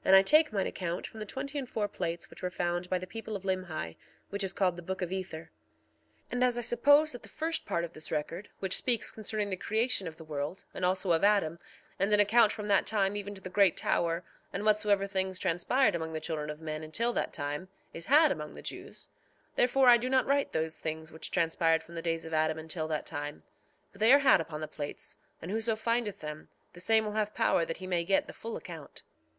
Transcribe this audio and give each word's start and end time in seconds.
And 0.04 0.16
I 0.16 0.20
take 0.20 0.52
mine 0.52 0.66
account 0.66 1.06
from 1.06 1.18
the 1.18 1.24
twenty 1.24 1.58
and 1.58 1.66
four 1.66 1.88
plates 1.88 2.28
which 2.28 2.42
were 2.42 2.50
found 2.50 2.90
by 2.90 2.98
the 2.98 3.06
people 3.06 3.34
of 3.34 3.44
Limhi, 3.46 3.96
which 4.28 4.44
is 4.44 4.52
called 4.52 4.76
the 4.76 4.82
Book 4.82 5.00
of 5.00 5.10
Ether. 5.10 5.50
1:3 6.26 6.26
And 6.32 6.44
as 6.44 6.58
I 6.58 6.60
suppose 6.60 7.12
that 7.12 7.22
the 7.22 7.30
first 7.30 7.64
part 7.64 7.82
of 7.82 7.94
this 7.94 8.12
record, 8.12 8.50
which 8.58 8.76
speaks 8.76 9.10
concerning 9.10 9.48
the 9.48 9.56
creation 9.56 10.06
of 10.06 10.18
the 10.18 10.24
world, 10.26 10.66
and 10.74 10.84
also 10.84 11.10
of 11.12 11.24
Adam, 11.24 11.58
and 11.98 12.12
an 12.12 12.20
account 12.20 12.52
from 12.52 12.68
that 12.68 12.84
time 12.84 13.16
even 13.16 13.34
to 13.34 13.40
the 13.40 13.48
great 13.48 13.78
tower, 13.78 14.22
and 14.52 14.66
whatsoever 14.66 15.06
things 15.06 15.38
transpired 15.38 15.94
among 15.94 16.12
the 16.12 16.20
children 16.20 16.50
of 16.50 16.60
men 16.60 16.82
until 16.82 17.14
that 17.14 17.32
time, 17.32 17.68
is 17.94 18.04
had 18.04 18.30
among 18.30 18.52
the 18.52 18.60
Jews— 18.60 19.08
1:4 19.52 19.56
Therefore 19.56 19.88
I 19.88 19.96
do 19.96 20.10
not 20.10 20.26
write 20.26 20.52
those 20.52 20.80
things 20.80 21.10
which 21.10 21.30
transpired 21.30 21.82
from 21.82 21.94
the 21.94 22.02
days 22.02 22.26
of 22.26 22.34
Adam 22.34 22.58
until 22.58 22.86
that 22.88 23.06
time; 23.06 23.42
but 23.94 24.00
they 24.00 24.12
are 24.12 24.18
had 24.18 24.38
upon 24.38 24.60
the 24.60 24.68
plates; 24.68 25.16
and 25.40 25.50
whoso 25.50 25.76
findeth 25.76 26.20
them, 26.20 26.50
the 26.74 26.78
same 26.80 27.06
will 27.06 27.12
have 27.12 27.34
power 27.34 27.64
that 27.64 27.78
he 27.78 27.86
may 27.86 28.04
get 28.04 28.26
the 28.26 28.34
full 28.34 28.58
account. 28.58 29.02